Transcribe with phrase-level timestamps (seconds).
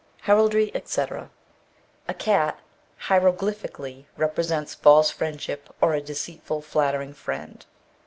[0.23, 1.29] HERALDRY, ETC.
[2.07, 2.59] A cat
[3.07, 7.63] (hieroglyphically) represents false friendship, or a deceitful, flattering friend.